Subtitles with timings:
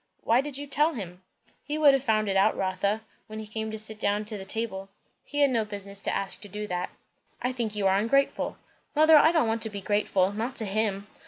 [0.23, 1.21] "Why did you tell him?"
[1.63, 4.45] "He would have found it out, Rotha, when he came to sit down to the
[4.45, 4.89] table."
[5.23, 6.89] "He had no business to ask to do that."
[7.39, 8.57] "I think you are ungrateful."
[8.95, 10.31] "Mother, I don't want to be grateful.
[10.31, 11.05] Not to him."